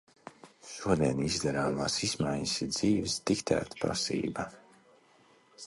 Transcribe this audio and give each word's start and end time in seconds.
Šodien 0.69 1.19
izdarāmās 1.25 1.97
izmaiņas 2.09 2.55
ir 2.67 2.71
dzīves 2.79 3.19
diktēta 3.33 3.81
prasība. 3.85 4.47